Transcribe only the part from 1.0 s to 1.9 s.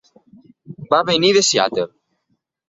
venir de Seattle.